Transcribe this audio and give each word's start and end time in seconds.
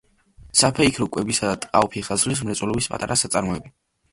საფეიქრო, 0.61 1.05
კვებისა 1.17 1.45
და 1.49 1.59
ტყავ-ფეხსაცმლის 1.65 2.43
მრეწველობის 2.49 2.91
პატარა 2.95 3.19
საწარმოები. 3.25 3.77